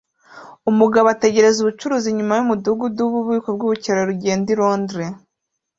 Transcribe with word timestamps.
Umugabo 0.71 1.07
ategereza 1.15 1.57
ubucuruzi 1.59 2.07
inyuma 2.09 2.33
yumudugudu 2.35 2.99
wububiko 3.11 3.49
bwubukerarugendo 3.55 4.47
i 4.53 4.57
Londres 4.61 5.11